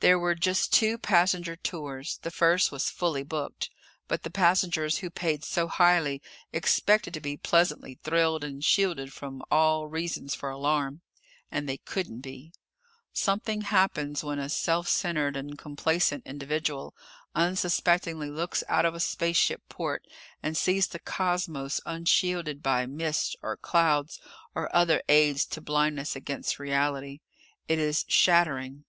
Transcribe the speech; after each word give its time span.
There 0.00 0.18
were 0.18 0.34
just 0.34 0.72
two 0.72 0.98
passenger 0.98 1.54
tours. 1.54 2.18
The 2.22 2.32
first 2.32 2.72
was 2.72 2.90
fully 2.90 3.22
booked. 3.22 3.70
But 4.08 4.24
the 4.24 4.28
passengers 4.30 4.98
who 4.98 5.08
paid 5.08 5.44
so 5.44 5.68
highly, 5.68 6.20
expected 6.52 7.14
to 7.14 7.20
be 7.20 7.36
pleasantly 7.36 8.00
thrilled 8.02 8.42
and 8.42 8.64
shielded 8.64 9.12
from 9.12 9.40
all 9.52 9.86
reasons 9.86 10.34
for 10.34 10.50
alarm. 10.50 11.02
And 11.48 11.68
they 11.68 11.76
couldn't 11.76 12.22
be. 12.22 12.52
Something 13.12 13.60
happens 13.60 14.24
when 14.24 14.40
a 14.40 14.48
self 14.48 14.88
centered 14.88 15.36
and 15.36 15.56
complacent 15.56 16.24
individual 16.26 16.92
unsuspectingly 17.36 18.30
looks 18.30 18.64
out 18.68 18.84
of 18.84 18.96
a 18.96 18.98
spaceship 18.98 19.62
port 19.68 20.04
and 20.42 20.56
sees 20.56 20.88
the 20.88 20.98
cosmos 20.98 21.80
unshielded 21.86 22.64
by 22.64 22.84
mists 22.86 23.36
or 23.42 23.56
clouds 23.56 24.18
or 24.56 24.74
other 24.74 25.04
aids 25.08 25.46
to 25.46 25.60
blindness 25.60 26.16
against 26.16 26.58
reality. 26.58 27.20
It 27.68 27.78
is 27.78 28.04
shattering. 28.08 28.82